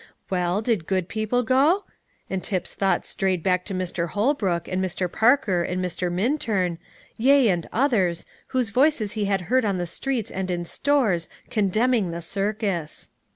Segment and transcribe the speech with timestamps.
[0.31, 1.83] Well, did good people go?
[2.27, 4.07] and Tip's thoughts strayed back to Mr.
[4.09, 5.07] Holbrook, and Mr.
[5.11, 6.11] Parker, and Mr.
[6.11, 6.79] Minturn,
[7.17, 12.09] yea, and others, whose voices he had heard on the streets and in stores, condemning
[12.09, 13.11] the circus.